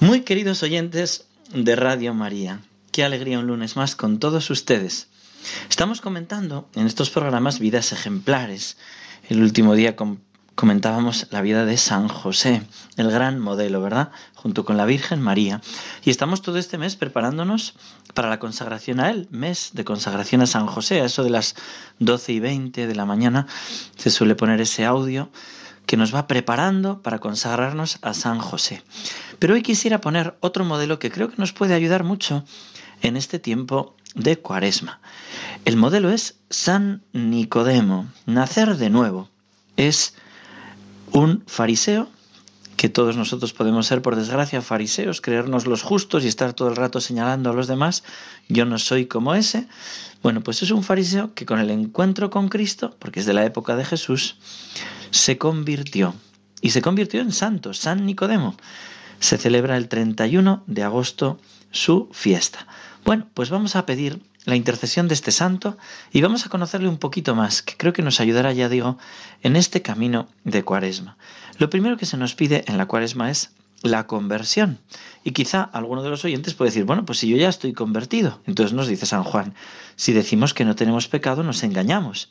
[0.00, 2.60] Muy queridos oyentes de Radio María,
[2.90, 5.08] qué alegría un lunes más con todos ustedes.
[5.68, 8.78] Estamos comentando en estos programas vidas ejemplares.
[9.28, 9.96] El último día
[10.54, 12.62] comentábamos la vida de San José,
[12.96, 14.10] el gran modelo, ¿verdad?
[14.34, 15.60] Junto con la Virgen María.
[16.02, 17.74] Y estamos todo este mes preparándonos
[18.14, 21.02] para la consagración a él, mes de consagración a San José.
[21.02, 21.56] A eso de las
[21.98, 23.46] 12 y 20 de la mañana
[23.98, 25.30] se suele poner ese audio
[25.90, 28.84] que nos va preparando para consagrarnos a San José.
[29.40, 32.44] Pero hoy quisiera poner otro modelo que creo que nos puede ayudar mucho
[33.02, 35.00] en este tiempo de Cuaresma.
[35.64, 39.30] El modelo es San Nicodemo, nacer de nuevo.
[39.76, 40.14] Es
[41.10, 42.08] un fariseo
[42.76, 46.76] que todos nosotros podemos ser, por desgracia, fariseos, creernos los justos y estar todo el
[46.76, 48.04] rato señalando a los demás,
[48.48, 49.66] yo no soy como ese.
[50.22, 53.44] Bueno, pues es un fariseo que con el encuentro con Cristo, porque es de la
[53.44, 54.36] época de Jesús,
[55.10, 56.14] se convirtió.
[56.60, 58.56] Y se convirtió en santo, San Nicodemo.
[59.18, 62.66] Se celebra el 31 de agosto su fiesta.
[63.04, 65.76] Bueno, pues vamos a pedir la intercesión de este santo
[66.12, 68.98] y vamos a conocerle un poquito más, que creo que nos ayudará, ya digo,
[69.42, 71.16] en este camino de cuaresma.
[71.58, 73.50] Lo primero que se nos pide en la cuaresma es
[73.82, 74.78] la conversión.
[75.24, 78.40] Y quizá alguno de los oyentes puede decir, bueno, pues si yo ya estoy convertido,
[78.46, 79.54] entonces nos dice San Juan,
[79.96, 82.28] si decimos que no tenemos pecado, nos engañamos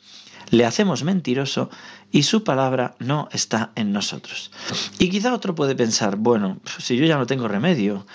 [0.48, 1.70] le hacemos mentiroso
[2.10, 4.50] y su palabra no está en nosotros.
[4.98, 8.06] Y quizá otro puede pensar, bueno, si yo ya no tengo remedio,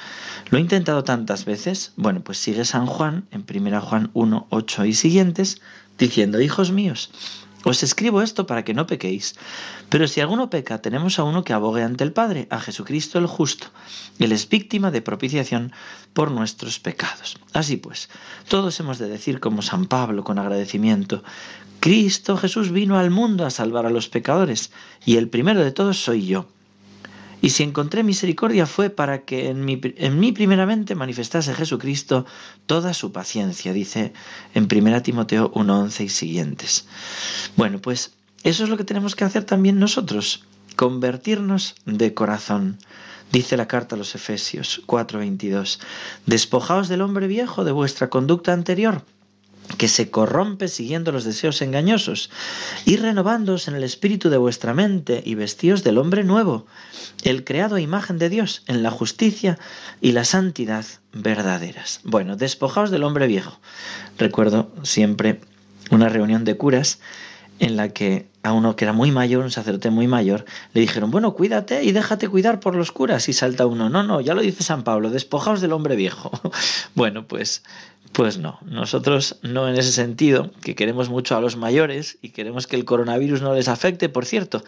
[0.50, 4.86] lo he intentado tantas veces, bueno, pues sigue San Juan en 1 Juan 1, 8
[4.86, 5.62] y siguientes,
[5.98, 7.12] diciendo, hijos míos,
[7.66, 9.36] os escribo esto para que no pequéis.
[9.90, 13.26] Pero si alguno peca, tenemos a uno que abogue ante el Padre, a Jesucristo el
[13.26, 13.68] justo.
[14.20, 15.74] Él es víctima de propiciación
[16.14, 17.38] por nuestros pecados.
[17.54, 18.10] Así pues,
[18.48, 21.24] todos hemos de decir como San Pablo con agradecimiento,
[21.80, 24.72] Cristo Jesús vino al mundo a salvar a los pecadores,
[25.06, 26.48] y el primero de todos soy yo.
[27.42, 32.26] Y si encontré misericordia fue para que en mí, en primeramente manifestase Jesucristo
[32.66, 34.14] toda su paciencia, dice
[34.54, 36.88] en 1 Timoteo 1.11 y siguientes.
[37.56, 38.14] Bueno, pues
[38.44, 40.44] eso es lo que tenemos que hacer también nosotros,
[40.76, 42.78] convertirnos de corazón.
[43.32, 45.80] Dice la carta a los Efesios 4:22,
[46.26, 49.04] despojaos del hombre viejo de vuestra conducta anterior
[49.78, 52.30] que se corrompe siguiendo los deseos engañosos,
[52.86, 56.66] y renovándoos en el espíritu de vuestra mente y vestíos del hombre nuevo,
[57.24, 59.58] el creado a imagen de Dios en la justicia
[60.02, 62.02] y la santidad verdaderas.
[62.04, 63.60] Bueno, despojaos del hombre viejo.
[64.18, 65.42] Recuerdo siempre
[65.92, 67.00] una reunión de curas
[67.60, 71.10] en la que a uno que era muy mayor, un sacerdote muy mayor, le dijeron,
[71.10, 73.28] bueno, cuídate y déjate cuidar por los curas.
[73.30, 76.32] Y salta uno, no, no, ya lo dice San Pablo, despojaos del hombre viejo.
[76.96, 77.64] bueno, pues
[78.16, 82.66] pues no, nosotros no en ese sentido, que queremos mucho a los mayores y queremos
[82.66, 84.08] que el coronavirus no les afecte.
[84.08, 84.64] Por cierto,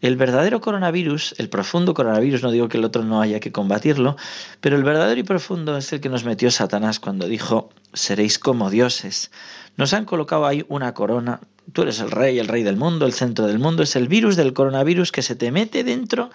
[0.00, 4.16] el verdadero coronavirus, el profundo coronavirus, no digo que el otro no haya que combatirlo,
[4.60, 8.70] pero el verdadero y profundo es el que nos metió Satanás cuando dijo, seréis como
[8.70, 9.30] dioses.
[9.76, 11.40] Nos han colocado ahí una corona,
[11.72, 14.36] tú eres el rey, el rey del mundo, el centro del mundo, es el virus
[14.36, 16.30] del coronavirus que se te mete dentro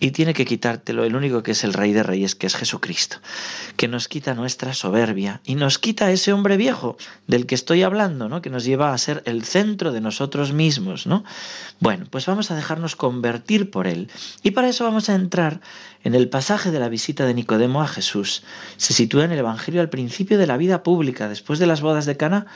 [0.00, 3.18] y tiene que quitártelo el único que es el Rey de Reyes, que es Jesucristo,
[3.76, 8.28] que nos quita nuestra soberbia y nos quita ese hombre viejo del que estoy hablando,
[8.28, 8.40] ¿no?
[8.40, 11.06] que nos lleva a ser el centro de nosotros mismos.
[11.06, 11.22] ¿no?
[11.80, 14.08] Bueno, pues vamos a dejarnos convertir por él.
[14.42, 15.60] Y para eso vamos a entrar
[16.02, 18.42] en el pasaje de la visita de Nicodemo a Jesús.
[18.78, 22.06] Se sitúa en el Evangelio al principio de la vida pública, después de las bodas
[22.06, 22.46] de Cana,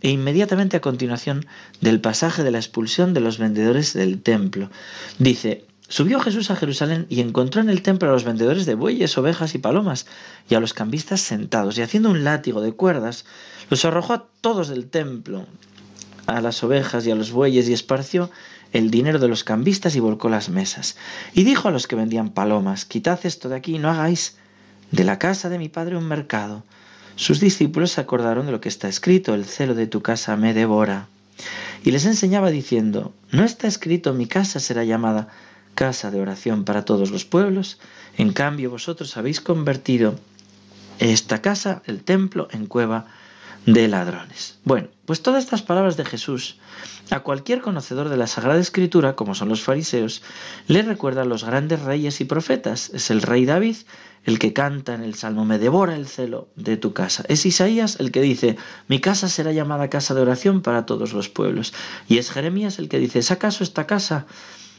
[0.00, 1.46] e inmediatamente a continuación
[1.80, 4.70] del pasaje de la expulsión de los vendedores del templo.
[5.18, 9.18] Dice, Subió Jesús a Jerusalén y encontró en el templo a los vendedores de bueyes,
[9.18, 10.06] ovejas y palomas,
[10.48, 13.26] y a los cambistas sentados, y haciendo un látigo de cuerdas,
[13.68, 15.46] los arrojó a todos del templo,
[16.26, 18.30] a las ovejas y a los bueyes, y esparció
[18.72, 20.96] el dinero de los cambistas y volcó las mesas.
[21.34, 24.36] Y dijo a los que vendían palomas, quitad esto de aquí y no hagáis
[24.90, 26.64] de la casa de mi padre un mercado.
[27.16, 30.54] Sus discípulos se acordaron de lo que está escrito, el celo de tu casa me
[30.54, 31.08] devora.
[31.84, 35.28] Y les enseñaba diciendo, no está escrito mi casa será llamada
[35.74, 37.78] casa de oración para todos los pueblos,
[38.16, 40.18] en cambio vosotros habéis convertido
[40.98, 43.06] esta casa, el templo, en cueva
[43.66, 44.58] de ladrones.
[44.64, 46.58] Bueno, pues todas estas palabras de Jesús
[47.10, 50.22] a cualquier conocedor de la Sagrada Escritura, como son los fariseos,
[50.68, 52.90] le recuerdan los grandes reyes y profetas.
[52.90, 53.76] Es el rey David
[54.24, 57.24] el que canta en el Salmo, me devora el celo de tu casa.
[57.28, 58.56] Es Isaías el que dice,
[58.88, 61.74] mi casa será llamada casa de oración para todos los pueblos.
[62.08, 64.26] Y es Jeremías el que dice, ¿es acaso esta casa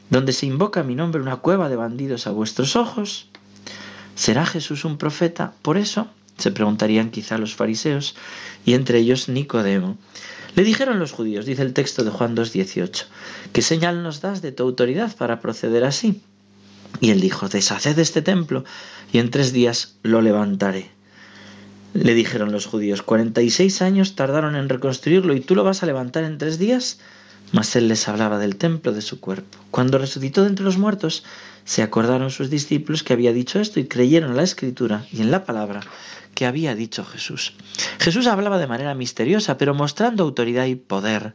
[0.10, 3.28] donde se invoca mi nombre una cueva de bandidos a vuestros ojos?
[4.16, 5.54] ¿Será Jesús un profeta?
[5.62, 8.16] Por eso se preguntarían quizá los fariseos,
[8.66, 9.98] y entre ellos Nicodemo.
[10.56, 13.06] Le dijeron los judíos, dice el texto de Juan 2.18,
[13.52, 16.22] ¿qué señal nos das de tu autoridad para proceder así?
[17.02, 18.64] Y él dijo, deshaced este templo
[19.12, 20.90] y en tres días lo levantaré.
[21.94, 25.84] Le dijeron los judíos, cuarenta y seis años tardaron en reconstruirlo y tú lo vas
[25.84, 27.00] a levantar en tres días.
[27.52, 29.58] Mas él les hablaba del templo de su cuerpo.
[29.72, 31.24] Cuando resucitó de entre los muertos,
[31.66, 35.32] se acordaron sus discípulos que había dicho esto y creyeron en la escritura y en
[35.32, 35.82] la palabra
[36.36, 37.54] que había dicho Jesús.
[38.00, 41.34] Jesús hablaba de manera misteriosa, pero mostrando autoridad y poder.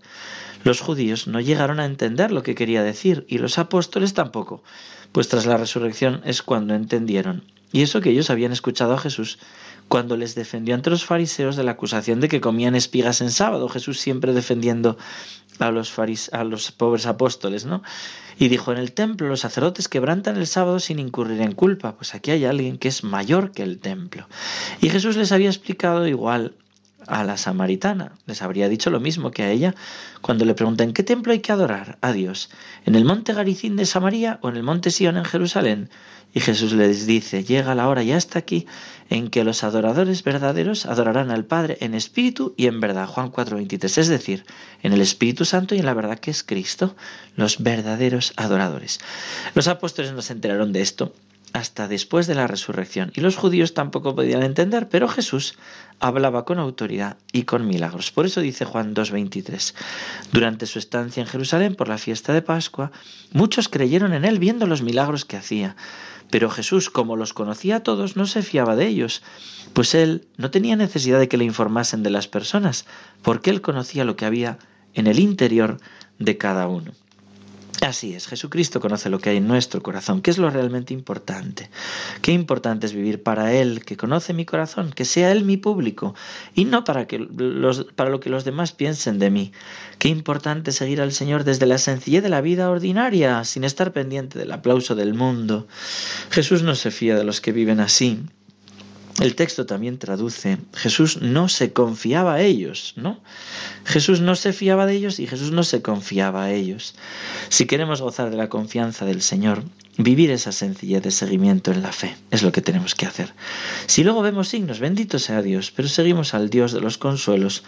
[0.62, 4.62] Los judíos no llegaron a entender lo que quería decir y los apóstoles tampoco,
[5.10, 7.44] pues tras la resurrección es cuando entendieron.
[7.72, 9.38] Y eso que ellos habían escuchado a Jesús
[9.90, 13.68] cuando les defendió ante los fariseos de la acusación de que comían espigas en sábado,
[13.68, 14.96] Jesús siempre defendiendo
[15.58, 15.92] a los,
[16.32, 17.82] a los pobres apóstoles, ¿no?
[18.38, 22.14] Y dijo, en el templo los sacerdotes quebrantan el sábado sin incurrir en culpa, pues
[22.14, 24.28] aquí hay alguien que es mayor que el templo.
[24.80, 26.54] Y Jesús les había explicado igual
[27.06, 28.12] a la samaritana.
[28.26, 29.74] Les habría dicho lo mismo que a ella
[30.20, 32.50] cuando le preguntan ¿en qué templo hay que adorar a Dios?
[32.86, 35.90] ¿En el monte Garicín de Samaria o en el monte Sion en Jerusalén?
[36.32, 38.66] Y Jesús les dice, llega la hora, ya está aquí,
[39.08, 43.08] en que los adoradores verdaderos adorarán al Padre en espíritu y en verdad.
[43.08, 44.44] Juan 4:23, es decir,
[44.82, 46.94] en el Espíritu Santo y en la verdad que es Cristo,
[47.34, 49.00] los verdaderos adoradores.
[49.54, 51.12] Los apóstoles no se enteraron de esto
[51.52, 53.12] hasta después de la resurrección.
[53.14, 55.54] Y los judíos tampoco podían entender, pero Jesús
[55.98, 58.10] hablaba con autoridad y con milagros.
[58.10, 59.74] Por eso dice Juan 2.23,
[60.32, 62.92] durante su estancia en Jerusalén por la fiesta de Pascua,
[63.32, 65.76] muchos creyeron en él viendo los milagros que hacía.
[66.30, 69.22] Pero Jesús, como los conocía a todos, no se fiaba de ellos,
[69.72, 72.86] pues él no tenía necesidad de que le informasen de las personas,
[73.22, 74.58] porque él conocía lo que había
[74.94, 75.78] en el interior
[76.18, 76.92] de cada uno.
[77.80, 81.70] Así es, Jesucristo conoce lo que hay en nuestro corazón, que es lo realmente importante.
[82.20, 86.14] Qué importante es vivir para Él, que conoce mi corazón, que sea Él mi público,
[86.54, 87.18] y no para, que
[87.96, 89.52] para lo que los demás piensen de mí.
[89.98, 94.38] Qué importante seguir al Señor desde la sencillez de la vida ordinaria, sin estar pendiente
[94.38, 95.66] del aplauso del mundo.
[96.30, 98.20] Jesús no se fía de los que viven así,
[99.18, 103.20] el texto también traduce, Jesús no se confiaba a ellos, ¿no?
[103.84, 106.94] Jesús no se fiaba de ellos y Jesús no se confiaba a ellos.
[107.48, 109.64] Si queremos gozar de la confianza del Señor,
[109.98, 113.34] vivir esa sencillez de seguimiento en la fe es lo que tenemos que hacer.
[113.86, 117.64] Si luego vemos signos, bendito sea Dios, pero seguimos al Dios de los consuelos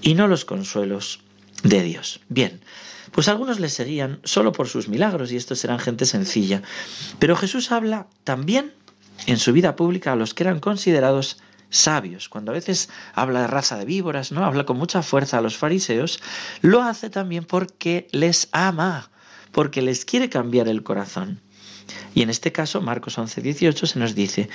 [0.00, 1.20] y no los consuelos
[1.62, 2.20] de Dios.
[2.28, 2.60] Bien,
[3.12, 6.62] pues algunos le seguían solo por sus milagros y estos eran gente sencilla,
[7.18, 8.72] pero Jesús habla también
[9.26, 11.38] en su vida pública a los que eran considerados
[11.70, 12.28] sabios.
[12.28, 14.44] Cuando a veces habla de raza de víboras, ¿no?
[14.44, 16.20] Habla con mucha fuerza a los fariseos,
[16.60, 19.10] lo hace también porque les ama,
[19.52, 21.40] porque les quiere cambiar el corazón.
[22.14, 24.48] Y en este caso, Marcos 11, 18 se nos dice,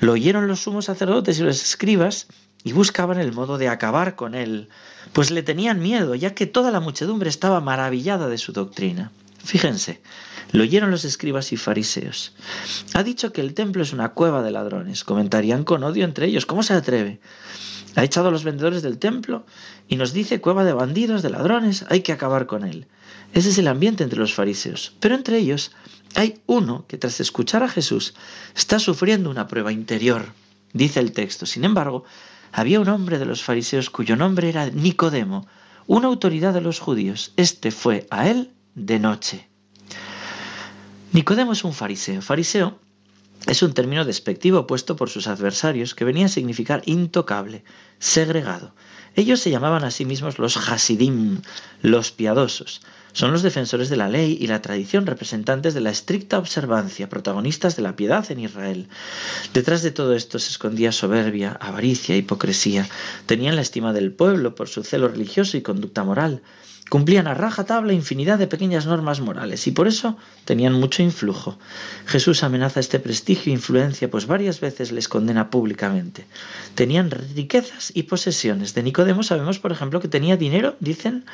[0.00, 2.28] lo oyeron los sumos sacerdotes y los escribas
[2.64, 4.68] y buscaban el modo de acabar con él,
[5.12, 9.10] pues le tenían miedo, ya que toda la muchedumbre estaba maravillada de su doctrina.
[9.44, 10.00] Fíjense,
[10.52, 12.32] lo oyeron los escribas y fariseos.
[12.94, 15.02] Ha dicho que el templo es una cueva de ladrones.
[15.04, 16.46] Comentarían con odio entre ellos.
[16.46, 17.20] ¿Cómo se atreve?
[17.96, 19.44] Ha echado a los vendedores del templo
[19.88, 21.84] y nos dice cueva de bandidos, de ladrones.
[21.88, 22.86] Hay que acabar con él.
[23.34, 24.94] Ese es el ambiente entre los fariseos.
[25.00, 25.72] Pero entre ellos
[26.14, 28.14] hay uno que tras escuchar a Jesús
[28.54, 30.32] está sufriendo una prueba interior.
[30.72, 31.46] Dice el texto.
[31.46, 32.04] Sin embargo,
[32.52, 35.46] había un hombre de los fariseos cuyo nombre era Nicodemo,
[35.86, 37.32] una autoridad de los judíos.
[37.36, 39.48] Este fue a él de noche
[41.12, 42.22] Nicodemo es un fariseo.
[42.22, 42.78] Fariseo
[43.46, 47.64] es un término despectivo puesto por sus adversarios que venía a significar intocable,
[47.98, 48.74] segregado.
[49.14, 51.42] Ellos se llamaban a sí mismos los Hasidim,
[51.82, 52.80] los piadosos.
[53.12, 57.76] Son los defensores de la ley y la tradición, representantes de la estricta observancia, protagonistas
[57.76, 58.88] de la piedad en Israel.
[59.52, 62.88] Detrás de todo esto se escondía soberbia, avaricia, hipocresía.
[63.26, 66.40] Tenían la estima del pueblo por su celo religioso y conducta moral.
[66.92, 71.58] Cumplían a raja tabla infinidad de pequeñas normas morales y por eso tenían mucho influjo.
[72.04, 76.26] Jesús amenaza este prestigio e influencia, pues varias veces les condena públicamente.
[76.74, 78.74] Tenían riquezas y posesiones.
[78.74, 81.24] De Nicodemo sabemos, por ejemplo, que tenía dinero, dicen,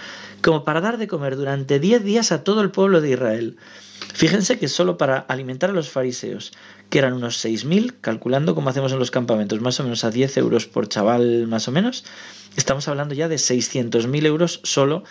[0.43, 3.57] como para dar de comer durante diez días a todo el pueblo de Israel.
[4.15, 6.53] Fíjense que solo para alimentar a los fariseos,
[6.88, 10.37] que eran unos 6.000, calculando como hacemos en los campamentos, más o menos a 10
[10.37, 12.05] euros por chaval, más o menos,
[12.55, 15.03] estamos hablando ya de 600.000 euros solo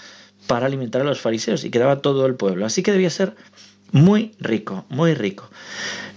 [0.46, 2.66] para alimentar a los fariseos y quedaba todo el pueblo.
[2.66, 3.36] Así que debía ser
[3.92, 5.50] muy rico, muy rico.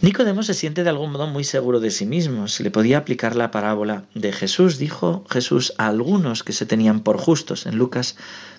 [0.02, 2.48] Nicodemo se siente de algún modo muy seguro de sí mismo.
[2.48, 4.78] Se le podía aplicar la parábola de Jesús.
[4.78, 8.16] Dijo Jesús a algunos que se tenían por justos en Lucas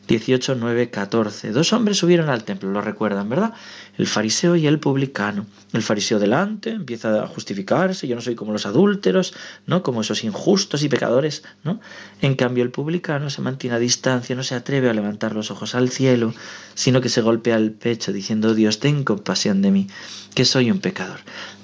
[0.08, 1.52] 18, 9, 14.
[1.52, 3.54] Dos hombres subieron al templo, lo recuerdan, ¿verdad?
[3.98, 5.46] El fariseo y el publicano.
[5.74, 9.34] El fariseo delante empieza a justificarse, yo no soy como los adúlteros,
[9.68, 9.84] ¿no?
[9.84, 11.80] Como esos injustos y pecadores, ¿no?
[12.22, 15.76] En cambio el publicano se mantiene a distancia, no se atreve a levantar los ojos
[15.76, 16.34] al cielo,
[16.74, 19.88] sino que se golpea el pecho diciendo, Dios, compasión de mí,
[20.36, 21.20] que soy un pecador.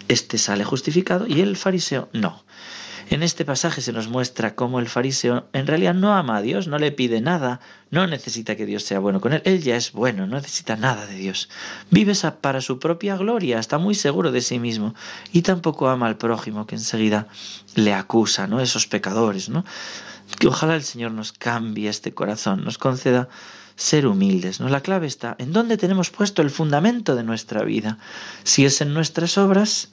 [0.07, 2.43] Este sale justificado y el fariseo no.
[3.09, 6.67] En este pasaje se nos muestra cómo el fariseo en realidad no ama a Dios,
[6.67, 9.93] no le pide nada, no necesita que Dios sea bueno con él, él ya es
[9.93, 11.47] bueno, no necesita nada de Dios.
[11.89, 14.93] Vive para su propia gloria, está muy seguro de sí mismo
[15.31, 17.29] y tampoco ama al prójimo que enseguida
[17.75, 18.59] le acusa, ¿no?
[18.59, 19.63] Esos pecadores, ¿no?
[20.37, 23.29] Que ojalá el Señor nos cambie este corazón, nos conceda
[23.77, 24.59] ser humildes.
[24.59, 24.67] ¿no?
[24.67, 27.97] La clave está en dónde tenemos puesto el fundamento de nuestra vida.
[28.43, 29.89] Si es en nuestras obras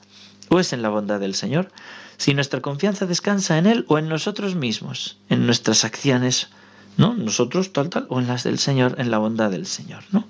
[0.49, 1.71] o es en la bondad del Señor
[2.17, 6.49] si nuestra confianza descansa en Él o en nosotros mismos, en nuestras acciones,
[6.97, 7.13] ¿no?
[7.13, 10.27] Nosotros tal, tal, o en las del Señor, en la bondad del Señor, ¿no?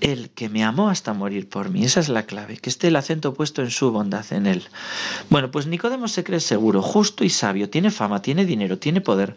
[0.00, 2.96] El que me amó hasta morir por mí, esa es la clave, que esté el
[2.96, 4.62] acento puesto en su bondad, en Él.
[5.30, 9.34] Bueno, pues Nicodemo se cree seguro, justo y sabio, tiene fama, tiene dinero, tiene poder,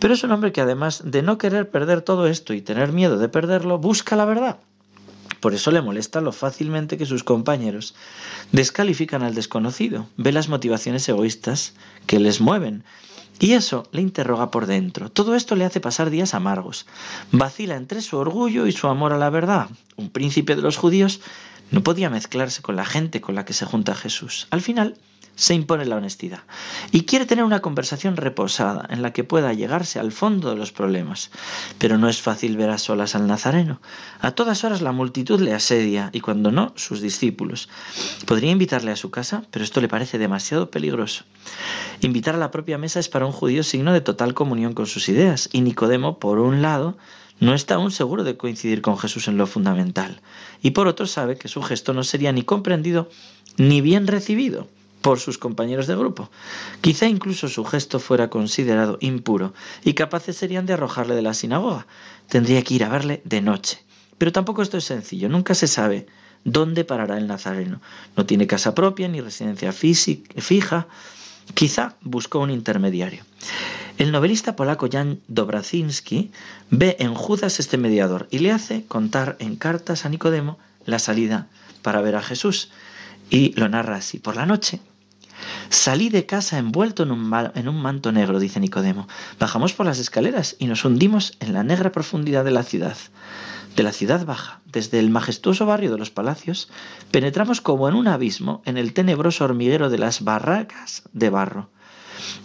[0.00, 3.18] pero es un hombre que además de no querer perder todo esto y tener miedo
[3.18, 4.58] de perderlo, busca la verdad.
[5.40, 7.94] Por eso le molesta lo fácilmente que sus compañeros
[8.52, 11.74] descalifican al desconocido, ve las motivaciones egoístas
[12.06, 12.84] que les mueven
[13.38, 15.10] y eso le interroga por dentro.
[15.10, 16.86] Todo esto le hace pasar días amargos.
[17.32, 19.68] Vacila entre su orgullo y su amor a la verdad.
[19.96, 21.20] Un príncipe de los judíos
[21.70, 24.46] no podía mezclarse con la gente con la que se junta Jesús.
[24.50, 24.98] Al final,
[25.34, 26.40] se impone la honestidad
[26.92, 30.72] y quiere tener una conversación reposada en la que pueda llegarse al fondo de los
[30.72, 31.30] problemas.
[31.78, 33.80] Pero no es fácil ver a solas al Nazareno.
[34.20, 37.68] A todas horas la multitud le asedia y cuando no, sus discípulos.
[38.26, 41.24] Podría invitarle a su casa, pero esto le parece demasiado peligroso.
[42.00, 45.08] Invitar a la propia mesa es para un judío signo de total comunión con sus
[45.08, 46.96] ideas y Nicodemo, por un lado,
[47.40, 50.20] no está aún seguro de coincidir con Jesús en lo fundamental
[50.62, 53.08] y por otro sabe que su gesto no sería ni comprendido
[53.56, 54.68] ni bien recibido
[55.02, 56.30] por sus compañeros de grupo.
[56.80, 59.54] Quizá incluso su gesto fuera considerado impuro
[59.84, 61.86] y capaces serían de arrojarle de la sinagoga.
[62.28, 63.82] Tendría que ir a verle de noche.
[64.18, 66.06] Pero tampoco esto es sencillo, nunca se sabe
[66.44, 67.80] dónde parará el nazareno.
[68.16, 70.86] No tiene casa propia ni residencia fija.
[71.54, 73.24] Quizá buscó un intermediario.
[73.98, 76.30] El novelista polaco Jan Dobrazinski
[76.70, 81.48] ve en Judas este mediador y le hace contar en cartas a Nicodemo la salida
[81.82, 82.70] para ver a Jesús.
[83.30, 84.18] Y lo narra así.
[84.18, 84.80] Por la noche,
[85.70, 89.08] Salí de casa envuelto en un, en un, manto negro, dice Nicodemo.
[89.38, 92.96] Bajamos por las escaleras y nos hundimos en la negra profundidad de la ciudad.
[93.76, 96.68] De la ciudad baja, desde el majestuoso barrio de los palacios,
[97.10, 101.70] penetramos como en un abismo en el tenebroso hormiguero de las barracas de barro.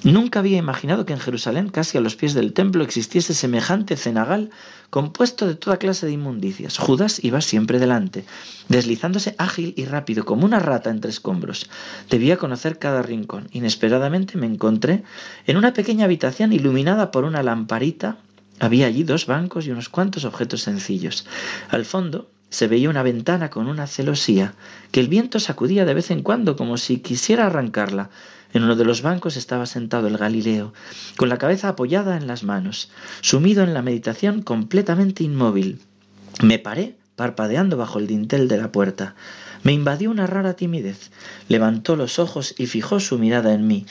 [0.03, 4.51] Nunca había imaginado que en Jerusalén, casi a los pies del templo, existiese semejante cenagal
[4.89, 6.77] compuesto de toda clase de inmundicias.
[6.77, 8.25] Judas iba siempre delante,
[8.69, 11.69] deslizándose ágil y rápido como una rata entre escombros.
[12.09, 13.47] Debía conocer cada rincón.
[13.51, 15.03] Inesperadamente me encontré
[15.47, 18.17] en una pequeña habitación iluminada por una lamparita.
[18.59, 21.25] Había allí dos bancos y unos cuantos objetos sencillos.
[21.69, 24.53] Al fondo se veía una ventana con una celosía
[24.91, 28.09] que el viento sacudía de vez en cuando como si quisiera arrancarla
[28.53, 30.71] en uno de los bancos estaba sentado el Galileo,
[31.17, 35.81] con la cabeza apoyada en las manos, sumido en la meditación completamente inmóvil.
[36.41, 39.15] Me paré, parpadeando bajo el dintel de la puerta.
[39.63, 41.11] Me invadió una rara timidez.
[41.49, 43.85] Levantó los ojos y fijó su mirada en mí.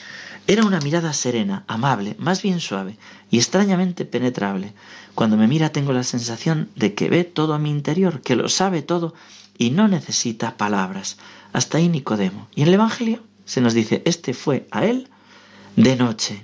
[0.47, 2.97] Era una mirada serena, amable, más bien suave
[3.31, 4.73] y extrañamente penetrable.
[5.15, 8.47] Cuando me mira tengo la sensación de que ve todo a mi interior, que lo
[8.49, 9.13] sabe todo
[9.57, 11.17] y no necesita palabras.
[11.51, 12.47] Hasta ahí Nicodemo.
[12.53, 13.23] ¿Y en el Evangelio?
[13.45, 15.07] se nos dice, este fue a él
[15.75, 16.43] de noche.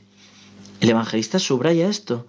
[0.80, 2.28] El evangelista subraya esto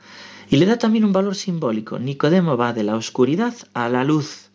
[0.50, 1.98] y le da también un valor simbólico.
[1.98, 4.48] Nicodemo va de la oscuridad a la luz.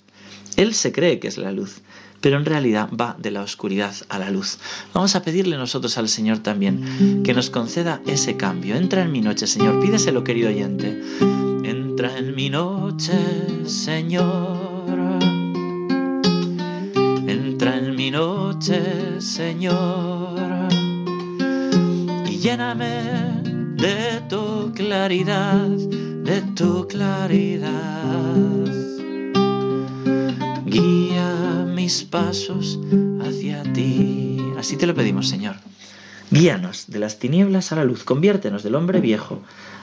[0.55, 1.81] Él se cree que es la luz,
[2.21, 4.57] pero en realidad va de la oscuridad a la luz.
[4.93, 8.75] Vamos a pedirle nosotros al Señor también que nos conceda ese cambio.
[8.75, 11.01] Entra en mi noche, Señor, pídeselo, querido oyente.
[11.63, 13.13] Entra en mi noche,
[13.65, 14.57] Señor.
[17.27, 20.69] Entra en mi noche, Señor.
[22.25, 23.17] Y lléname
[23.75, 28.57] de tu claridad, de tu claridad.
[31.88, 32.77] Mis pasos
[33.22, 34.38] hacia ti.
[34.58, 35.56] Así te lo pedimos, Señor.
[36.32, 39.41] Guíanos de las tinieblas a la luz, conviértenos del hombre viejo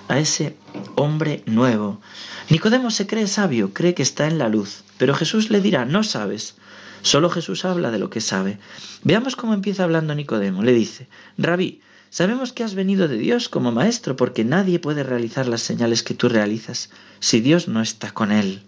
[0.08, 0.54] a ese
[0.96, 2.02] hombre nuevo.
[2.50, 6.04] Nicodemo se cree sabio, cree que está en la luz, pero Jesús le dirá, no
[6.04, 6.56] sabes.
[7.00, 8.58] Solo Jesús habla de lo que sabe.
[9.02, 10.62] Veamos cómo empieza hablando Nicodemo.
[10.62, 11.08] Le dice,
[11.38, 11.80] Rabí,
[12.10, 16.12] sabemos que has venido de Dios como maestro, porque nadie puede realizar las señales que
[16.12, 18.60] tú realizas si Dios no está con él.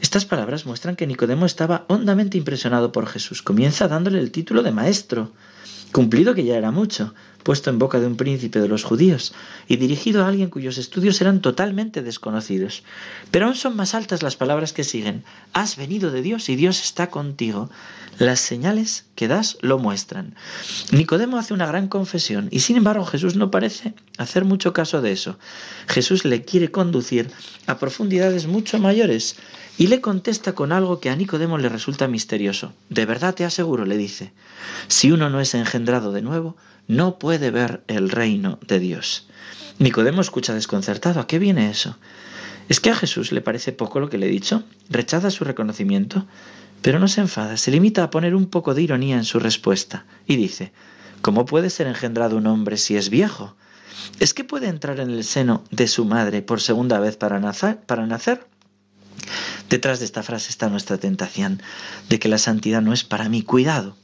[0.00, 3.42] Estas palabras muestran que Nicodemo estaba hondamente impresionado por Jesús.
[3.42, 5.32] Comienza dándole el título de maestro
[5.92, 7.14] cumplido que ya era mucho,
[7.46, 9.32] puesto en boca de un príncipe de los judíos
[9.68, 12.82] y dirigido a alguien cuyos estudios eran totalmente desconocidos.
[13.30, 15.22] Pero aún son más altas las palabras que siguen.
[15.52, 17.70] Has venido de Dios y Dios está contigo.
[18.18, 20.34] Las señales que das lo muestran.
[20.90, 25.12] Nicodemo hace una gran confesión y sin embargo Jesús no parece hacer mucho caso de
[25.12, 25.38] eso.
[25.86, 27.30] Jesús le quiere conducir
[27.68, 29.36] a profundidades mucho mayores
[29.78, 32.72] y le contesta con algo que a Nicodemo le resulta misterioso.
[32.88, 34.32] De verdad te aseguro, le dice,
[34.88, 36.56] si uno no es engendrado de nuevo,
[36.88, 39.28] no puede ver el reino de Dios.
[39.78, 41.20] Nicodemo escucha desconcertado.
[41.20, 41.98] ¿A qué viene eso?
[42.70, 44.64] ¿Es que a Jesús le parece poco lo que le he dicho?
[44.88, 46.24] ¿Rechaza su reconocimiento?
[46.80, 50.06] Pero no se enfada, se limita a poner un poco de ironía en su respuesta
[50.26, 50.72] y dice,
[51.20, 53.54] ¿cómo puede ser engendrado un hombre si es viejo?
[54.18, 58.46] ¿Es que puede entrar en el seno de su madre por segunda vez para nacer?
[59.68, 61.60] Detrás de esta frase está nuestra tentación
[62.08, 63.42] de que la santidad no es para mí.
[63.42, 63.96] Cuidado.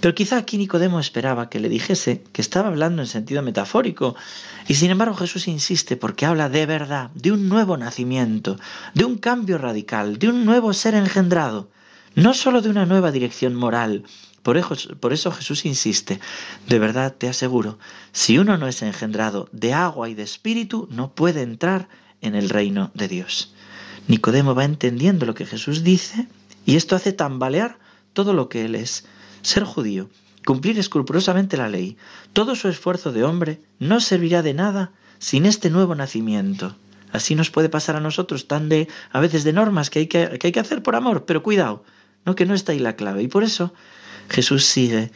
[0.00, 4.16] Pero quizá aquí Nicodemo esperaba que le dijese que estaba hablando en sentido metafórico,
[4.68, 8.58] y sin embargo Jesús insiste porque habla de verdad, de un nuevo nacimiento,
[8.94, 11.70] de un cambio radical, de un nuevo ser engendrado,
[12.14, 14.04] no sólo de una nueva dirección moral.
[14.42, 16.18] Por eso, por eso Jesús insiste,
[16.66, 17.78] de verdad te aseguro,
[18.10, 21.88] si uno no es engendrado de agua y de espíritu, no puede entrar
[22.20, 23.54] en el reino de Dios.
[24.08, 26.26] Nicodemo va entendiendo lo que Jesús dice
[26.66, 27.78] y esto hace tambalear
[28.12, 29.04] todo lo que él es.
[29.42, 30.08] Ser judío,
[30.46, 31.96] cumplir escrupulosamente la ley,
[32.32, 36.74] todo su esfuerzo de hombre no servirá de nada sin este nuevo nacimiento.
[37.12, 40.38] Así nos puede pasar a nosotros tan de, a veces de normas que hay que,
[40.38, 41.84] que hay que hacer por amor, pero cuidado,
[42.24, 43.22] no que no está ahí la clave.
[43.22, 43.72] Y por eso
[44.30, 45.10] Jesús sigue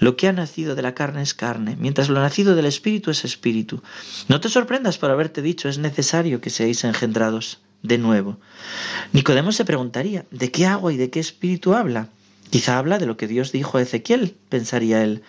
[0.00, 3.24] lo que ha nacido de la carne es carne, mientras lo nacido del espíritu es
[3.24, 3.82] espíritu.
[4.28, 8.38] No te sorprendas por haberte dicho, es necesario que seáis engendrados de nuevo.
[9.12, 12.08] Nicodemo se preguntaría, ¿de qué agua y de qué espíritu habla?
[12.50, 15.22] Quizá habla de lo que Dios dijo a Ezequiel, pensaría él.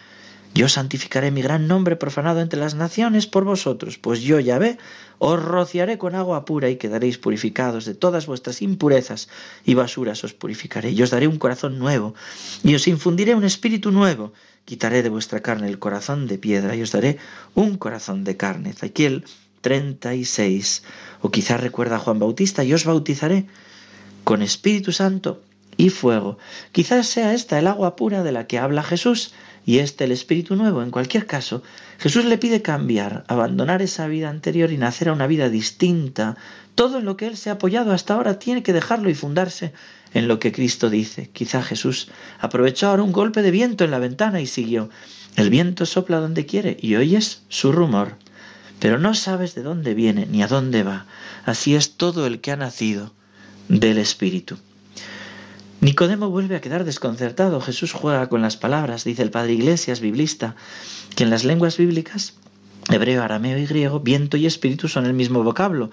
[0.53, 4.77] Yo santificaré mi gran nombre profanado entre las naciones por vosotros, pues yo, ya ve,
[5.17, 9.29] os rociaré con agua pura y quedaréis purificados de todas vuestras impurezas
[9.63, 12.15] y basuras os purificaré, y os daré un corazón nuevo,
[12.63, 14.33] y os infundiré un espíritu nuevo,
[14.65, 17.17] quitaré de vuestra carne el corazón de piedra, y os daré
[17.55, 18.71] un corazón de carne.
[18.71, 19.23] Ezequiel
[19.61, 20.83] 36.
[21.21, 23.45] O quizás recuerda a Juan Bautista, y os bautizaré
[24.25, 25.41] con Espíritu Santo
[25.77, 26.37] y fuego.
[26.71, 29.33] Quizás sea esta el agua pura de la que habla Jesús
[29.65, 30.81] y este el Espíritu nuevo.
[30.81, 31.63] En cualquier caso,
[31.99, 36.37] Jesús le pide cambiar, abandonar esa vida anterior y nacer a una vida distinta.
[36.75, 39.73] Todo en lo que él se ha apoyado hasta ahora tiene que dejarlo y fundarse
[40.13, 41.29] en lo que Cristo dice.
[41.31, 44.89] Quizá Jesús aprovechó ahora un golpe de viento en la ventana y siguió.
[45.35, 48.17] El viento sopla donde quiere y oyes su rumor
[48.81, 51.05] pero no sabes de dónde viene ni a dónde va.
[51.45, 53.13] Así es todo el que ha nacido
[53.69, 54.57] del Espíritu.
[55.81, 57.59] Nicodemo vuelve a quedar desconcertado.
[57.59, 60.55] Jesús juega con las palabras, dice el padre Iglesias, biblista,
[61.15, 62.35] que en las lenguas bíblicas,
[62.91, 65.89] hebreo, arameo y griego, viento y espíritu son el mismo vocablo,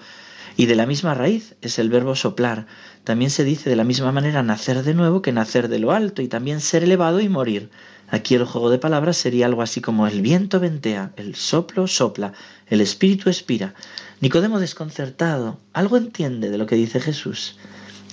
[0.55, 2.67] y de la misma raíz es el verbo soplar.
[3.03, 6.21] También se dice de la misma manera nacer de nuevo que nacer de lo alto,
[6.21, 7.71] y también ser elevado y morir.
[8.09, 12.33] Aquí el juego de palabras sería algo así como el viento ventea, el soplo sopla,
[12.67, 13.73] el espíritu expira.
[14.21, 17.57] Nicodemo desconcertado, algo entiende de lo que dice Jesús.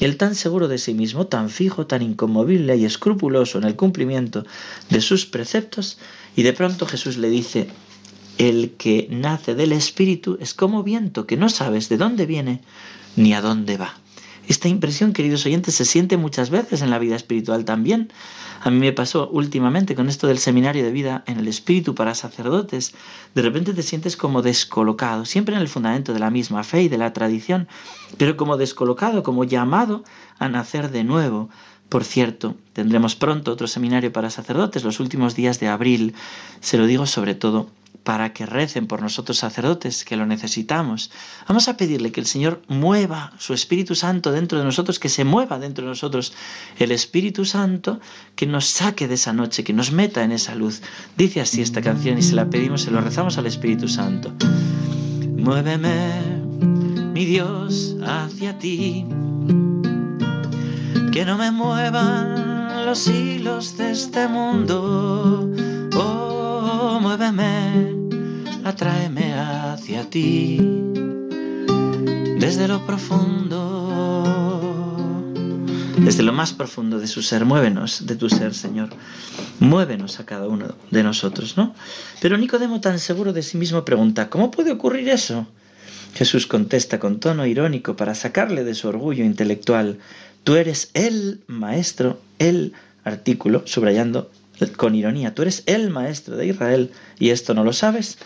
[0.01, 4.45] Él tan seguro de sí mismo, tan fijo, tan inconmovible y escrupuloso en el cumplimiento
[4.91, 5.99] de sus preceptos,
[6.35, 7.69] y de pronto Jesús le dice,
[8.39, 12.61] el que nace del Espíritu es como viento que no sabes de dónde viene
[13.17, 13.95] ni a dónde va.
[14.49, 18.13] Esta impresión, queridos oyentes, se siente muchas veces en la vida espiritual también.
[18.61, 22.15] A mí me pasó últimamente con esto del seminario de vida en el espíritu para
[22.15, 22.95] sacerdotes.
[23.35, 26.89] De repente te sientes como descolocado, siempre en el fundamento de la misma fe y
[26.89, 27.67] de la tradición,
[28.19, 30.05] pero como descolocado, como llamado
[30.39, 31.49] a nacer de nuevo.
[31.89, 36.15] Por cierto, tendremos pronto otro seminario para sacerdotes los últimos días de abril.
[36.61, 37.69] Se lo digo sobre todo
[38.03, 41.11] para que recen por nosotros sacerdotes, que lo necesitamos.
[41.49, 45.25] Vamos a pedirle que el Señor mueva su Espíritu Santo dentro de nosotros, que se
[45.25, 46.33] mueva dentro de nosotros
[46.79, 48.01] el Espíritu Santo,
[48.35, 50.83] que nos saque de esa noche, que nos meta en esa luz.
[51.17, 54.33] Dice así esta canción y se la pedimos, se lo rezamos al Espíritu Santo.
[55.37, 56.21] Muéveme,
[57.13, 59.07] mi Dios, hacia ti,
[61.13, 65.51] que no me muevan los hilos de este mundo.
[65.97, 66.36] Oh,
[67.01, 67.95] muéveme
[68.65, 70.59] atráeme hacia ti
[72.39, 73.63] desde lo profundo,
[75.99, 78.91] desde lo más profundo de su ser, muévenos de tu ser, Señor,
[79.61, 81.75] muévenos a cada uno de nosotros, ¿no?
[82.21, 85.47] Pero Nicodemo tan seguro de sí mismo pregunta, ¿cómo puede ocurrir eso?
[86.15, 89.99] Jesús contesta con tono irónico para sacarle de su orgullo intelectual,
[90.45, 92.73] tú eres el maestro, el
[93.05, 94.31] artículo, subrayando
[94.77, 98.19] con ironía, tú eres el maestro de Israel y esto no lo sabes.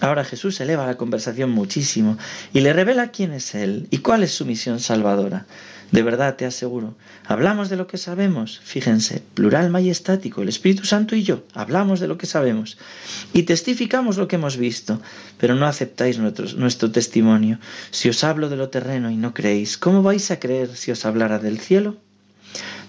[0.00, 2.16] Ahora Jesús eleva la conversación muchísimo
[2.54, 5.46] y le revela quién es Él y cuál es su misión salvadora.
[5.90, 6.94] De verdad te aseguro,
[7.26, 12.06] hablamos de lo que sabemos, fíjense, plural majestático, el Espíritu Santo y yo, hablamos de
[12.06, 12.78] lo que sabemos
[13.32, 15.02] y testificamos lo que hemos visto,
[15.36, 17.58] pero no aceptáis nuestro, nuestro testimonio.
[17.90, 21.04] Si os hablo de lo terreno y no creéis, ¿cómo vais a creer si os
[21.04, 21.96] hablara del cielo?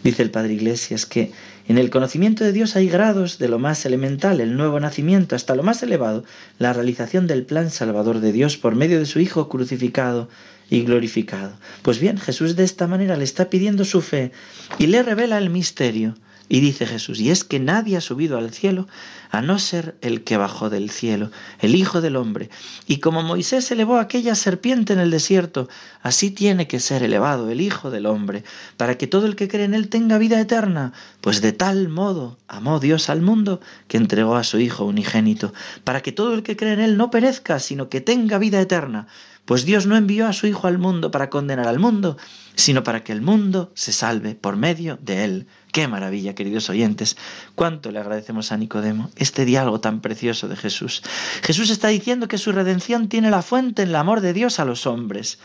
[0.04, 1.32] Dice el Padre Iglesias que
[1.68, 5.56] en el conocimiento de Dios hay grados de lo más elemental, el nuevo nacimiento, hasta
[5.56, 6.24] lo más elevado,
[6.58, 10.28] la realización del plan salvador de Dios por medio de su Hijo crucificado
[10.70, 11.52] y glorificado.
[11.84, 14.32] Pues bien, Jesús de esta manera le está pidiendo su fe
[14.80, 16.16] y le revela el misterio
[16.52, 18.86] y dice Jesús, y es que nadie ha subido al cielo
[19.30, 22.50] a no ser el que bajó del cielo, el Hijo del Hombre.
[22.88, 25.70] Y como Moisés elevó aquella serpiente en el desierto,
[26.04, 28.44] así tiene que ser elevado el Hijo del Hombre,
[28.76, 30.92] para que todo el que cree en él tenga vida eterna.
[31.22, 35.54] Pues de tal modo amó Dios al mundo que entregó a su Hijo unigénito,
[35.86, 39.08] para que todo el que cree en él no perezca, sino que tenga vida eterna.
[39.46, 42.18] Pues Dios no envió a su Hijo al mundo para condenar al mundo,
[42.56, 45.48] sino para que el mundo se salve por medio de él.
[45.72, 47.18] Qué maravilla, queridos oyentes.
[47.56, 51.02] Cuánto le agradecemos a Nicodemo este diálogo tan precioso de Jesús.
[51.42, 54.66] Jesús está diciendo que su redención tiene la fuente en el amor de Dios a
[54.66, 55.40] los hombres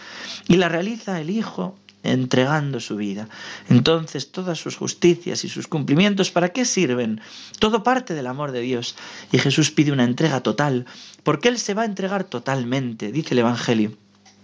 [0.47, 1.77] y la realiza el Hijo
[2.13, 3.29] entregando su vida.
[3.69, 7.21] Entonces todas sus justicias y sus cumplimientos, ¿para qué sirven?
[7.59, 8.97] Todo parte del amor de Dios.
[9.33, 10.87] Y Jesús pide una entrega total,
[11.23, 13.93] porque Él se va a entregar totalmente, dice el Evangelio.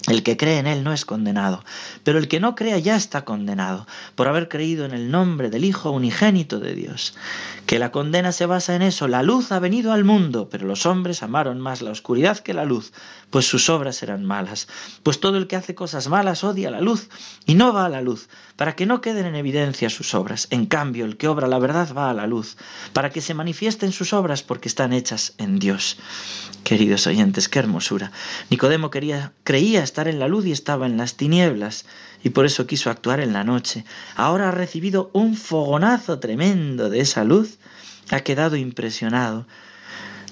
[0.08, 1.64] El que cree en Él no es condenado,
[2.02, 3.86] pero el que no crea ya está condenado,
[4.16, 7.14] por haber creído en el nombre del Hijo unigénito de Dios.
[7.66, 10.86] Que la condena se basa en eso, la luz ha venido al mundo, pero los
[10.86, 12.92] hombres amaron más la oscuridad que la luz,
[13.30, 14.66] pues sus obras eran malas.
[15.04, 17.08] Pues todo el que hace cosas malas odia la luz
[17.46, 20.48] y no va a la luz, para que no queden en evidencia sus obras.
[20.50, 22.56] En cambio, el que obra la verdad va a la luz,
[22.92, 25.96] para que se manifiesten sus obras porque están hechas en Dios.
[26.64, 28.12] Queridos oyentes, qué hermosura.
[28.50, 31.84] Nicodemo quería, creía estar en la luz y estaba en las tinieblas,
[32.24, 33.84] y por eso quiso actuar en la noche.
[34.16, 37.58] Ahora ha recibido un fogonazo tremendo de esa luz,
[38.10, 39.46] ha quedado impresionado.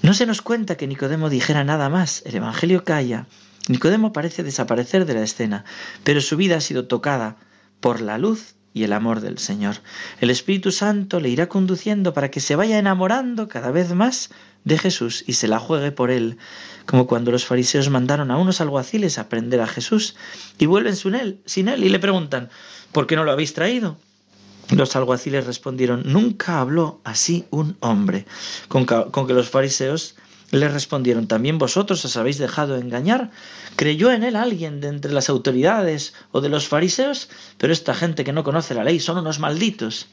[0.01, 2.23] No se nos cuenta que Nicodemo dijera nada más.
[2.25, 3.27] El Evangelio calla.
[3.67, 5.63] Nicodemo parece desaparecer de la escena,
[6.03, 7.37] pero su vida ha sido tocada
[7.79, 9.75] por la luz y el amor del Señor.
[10.19, 14.29] El Espíritu Santo le irá conduciendo para que se vaya enamorando cada vez más
[14.63, 16.37] de Jesús y se la juegue por él,
[16.85, 20.15] como cuando los fariseos mandaron a unos alguaciles a prender a Jesús
[20.57, 22.49] y vuelven sin él, sin él y le preguntan,
[22.91, 23.97] ¿por qué no lo habéis traído?
[24.69, 28.25] Los alguaciles respondieron, nunca habló así un hombre,
[28.69, 30.15] con que, los fariseos
[30.51, 33.31] le respondieron, ¿también vosotros os habéis dejado engañar?
[33.77, 37.29] ¿Creyó en él alguien de entre las autoridades o de los fariseos?
[37.57, 40.07] Pero esta gente que no conoce la ley son unos malditos.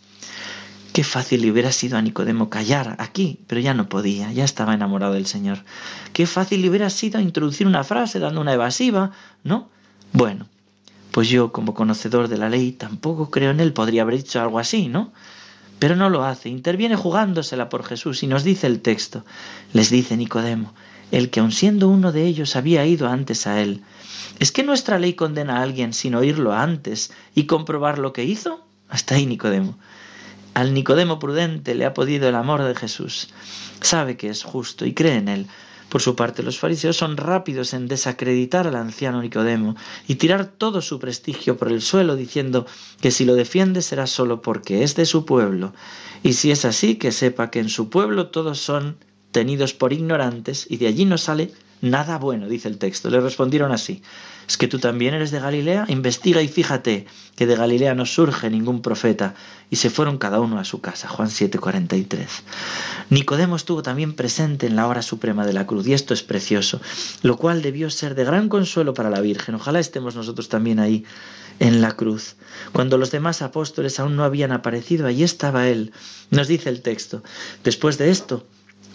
[0.92, 4.74] Qué fácil le hubiera sido a Nicodemo callar aquí, pero ya no podía, ya estaba
[4.74, 5.58] enamorado del Señor.
[6.12, 9.12] Qué fácil le hubiera sido introducir una frase dando una evasiva,
[9.44, 9.68] ¿no?
[10.12, 10.46] Bueno,
[11.12, 14.58] pues yo, como conocedor de la ley, tampoco creo en él, podría haber dicho algo
[14.58, 15.12] así, ¿no?
[15.78, 19.24] Pero no lo hace, interviene jugándosela por Jesús y nos dice el texto,
[19.72, 20.74] les dice Nicodemo,
[21.10, 23.82] el que aun siendo uno de ellos había ido antes a él.
[24.38, 28.64] ¿Es que nuestra ley condena a alguien sin oírlo antes y comprobar lo que hizo?
[28.88, 29.78] Hasta ahí Nicodemo.
[30.54, 33.28] Al Nicodemo prudente le ha podido el amor de Jesús.
[33.80, 35.46] Sabe que es justo y cree en él.
[35.88, 39.74] Por su parte, los fariseos son rápidos en desacreditar al anciano Nicodemo
[40.06, 42.66] y tirar todo su prestigio por el suelo, diciendo
[43.00, 45.72] que si lo defiende será solo porque es de su pueblo.
[46.22, 48.98] Y si es así, que sepa que en su pueblo todos son
[49.32, 53.10] tenidos por ignorantes y de allí no sale Nada bueno, dice el texto.
[53.10, 54.02] Le respondieron así.
[54.48, 55.86] ¿Es que tú también eres de Galilea?
[55.88, 59.34] Investiga y fíjate que de Galilea no surge ningún profeta.
[59.70, 61.08] Y se fueron cada uno a su casa.
[61.08, 62.26] Juan 7:43.
[63.10, 65.86] Nicodemo estuvo también presente en la hora suprema de la cruz.
[65.86, 66.80] Y esto es precioso.
[67.22, 69.54] Lo cual debió ser de gran consuelo para la Virgen.
[69.54, 71.04] Ojalá estemos nosotros también ahí
[71.60, 72.36] en la cruz.
[72.72, 75.92] Cuando los demás apóstoles aún no habían aparecido, allí estaba él.
[76.30, 77.22] Nos dice el texto.
[77.64, 78.46] Después de esto,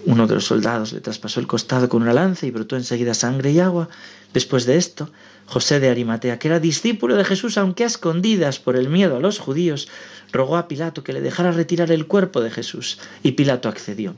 [0.06, 3.52] uno de los soldados le traspasó el costado con una lanza y brotó enseguida sangre
[3.52, 3.90] y agua.
[4.34, 5.10] Después de esto,
[5.46, 9.20] José de Arimatea, que era discípulo de Jesús, aunque a escondidas por el miedo a
[9.20, 9.88] los judíos,
[10.32, 14.16] rogó a Pilato que le dejara retirar el cuerpo de Jesús, y Pilato accedió.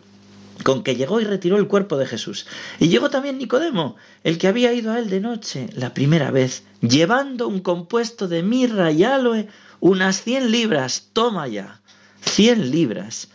[0.63, 2.47] Con que llegó y retiró el cuerpo de Jesús.
[2.79, 6.63] Y llegó también Nicodemo, el que había ido a él de noche la primera vez,
[6.81, 9.49] llevando un compuesto de mirra y aloe,
[9.81, 11.81] unas cien libras, toma ya,
[12.21, 13.27] cien libras.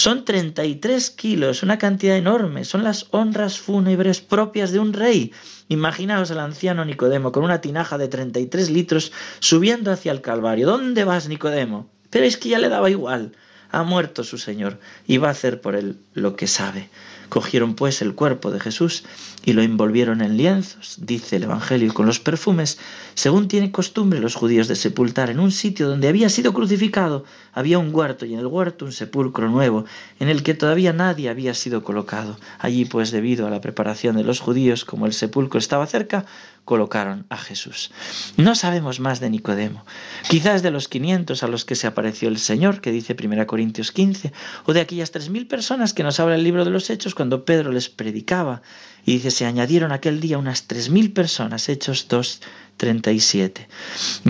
[0.00, 2.64] Son 33 kilos, una cantidad enorme.
[2.64, 5.30] Son las honras fúnebres propias de un rey.
[5.68, 10.66] Imaginaos al anciano Nicodemo con una tinaja de 33 litros subiendo hacia el Calvario.
[10.66, 11.90] ¿Dónde vas, Nicodemo?
[12.08, 13.32] Pero es que ya le daba igual.
[13.72, 16.88] Ha muerto su Señor y va a hacer por él lo que sabe.
[17.30, 19.04] Cogieron pues el cuerpo de Jesús
[19.44, 22.78] y lo envolvieron en lienzos, dice el Evangelio, con los perfumes,
[23.14, 27.24] según tiene costumbre los judíos de sepultar en un sitio donde había sido crucificado.
[27.52, 29.84] Había un huerto y en el huerto un sepulcro nuevo,
[30.18, 32.38] en el que todavía nadie había sido colocado.
[32.58, 36.26] Allí pues debido a la preparación de los judíos, como el sepulcro estaba cerca,
[36.64, 37.90] colocaron a Jesús.
[38.36, 39.84] No sabemos más de Nicodemo.
[40.28, 43.92] Quizás de los 500 a los que se apareció el Señor, que dice 1 Corintios
[43.92, 44.32] 15,
[44.66, 47.70] o de aquellas 3.000 personas que nos habla el libro de los Hechos cuando Pedro
[47.70, 48.62] les predicaba.
[49.04, 52.40] Y dice, se añadieron aquel día unas 3.000 personas, Hechos 2,
[52.76, 53.68] 37.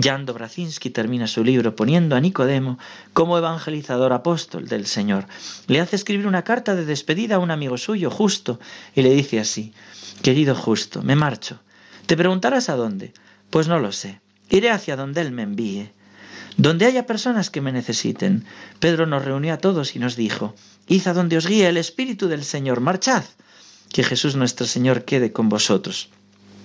[0.01, 2.77] Jan Dobrazinski termina su libro poniendo a Nicodemo
[3.13, 5.25] como evangelizador apóstol del Señor.
[5.67, 8.59] Le hace escribir una carta de despedida a un amigo suyo, Justo,
[8.93, 9.73] y le dice así,
[10.21, 11.59] querido Justo, me marcho
[12.11, 13.13] te preguntarás a dónde.
[13.49, 14.19] Pues no lo sé.
[14.49, 15.93] Iré hacia donde Él me envíe.
[16.57, 18.45] Donde haya personas que me necesiten.
[18.79, 20.53] Pedro nos reunió a todos y nos dijo,
[20.87, 23.23] Id a donde os guíe el Espíritu del Señor, marchad.
[23.89, 26.09] Que Jesús nuestro Señor quede con vosotros.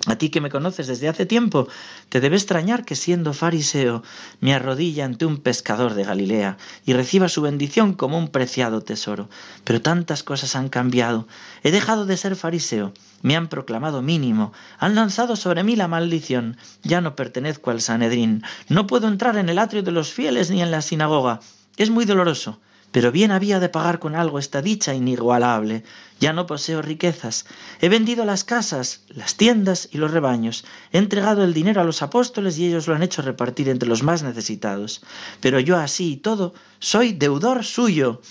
[0.06, 1.68] A ti que me conoces desde hace tiempo,
[2.08, 4.04] te debe extrañar que siendo fariseo
[4.40, 9.28] me arrodille ante un pescador de Galilea y reciba su bendición como un preciado tesoro.
[9.64, 11.26] Pero tantas cosas han cambiado.
[11.64, 12.92] He dejado de ser fariseo,
[13.22, 18.44] me han proclamado mínimo, han lanzado sobre mí la maldición, ya no pertenezco al Sanedrín,
[18.68, 21.40] no puedo entrar en el atrio de los fieles ni en la sinagoga.
[21.76, 22.60] Es muy doloroso.
[22.96, 25.84] Pero bien había de pagar con algo esta dicha inigualable.
[26.18, 27.44] Ya no poseo riquezas.
[27.82, 30.64] He vendido las casas, las tiendas y los rebaños.
[30.92, 34.02] He entregado el dinero a los apóstoles y ellos lo han hecho repartir entre los
[34.02, 35.02] más necesitados.
[35.42, 38.22] Pero yo así y todo soy deudor suyo.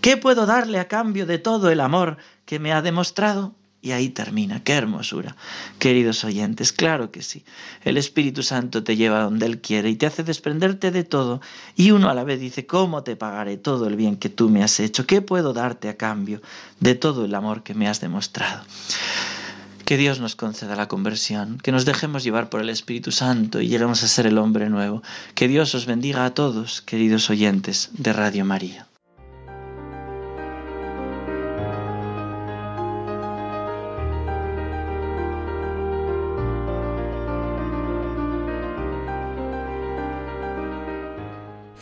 [0.00, 3.54] ¿Qué puedo darle a cambio de todo el amor que me ha demostrado?
[3.84, 4.64] Y ahí termina.
[4.64, 5.36] Qué hermosura.
[5.78, 7.44] Queridos oyentes, claro que sí.
[7.84, 11.42] El Espíritu Santo te lleva donde Él quiere y te hace desprenderte de todo.
[11.76, 14.62] Y uno a la vez dice, ¿cómo te pagaré todo el bien que tú me
[14.62, 15.06] has hecho?
[15.06, 16.40] ¿Qué puedo darte a cambio
[16.80, 18.64] de todo el amor que me has demostrado?
[19.84, 23.68] Que Dios nos conceda la conversión, que nos dejemos llevar por el Espíritu Santo y
[23.68, 25.02] lleguemos a ser el hombre nuevo.
[25.34, 28.86] Que Dios os bendiga a todos, queridos oyentes de Radio María.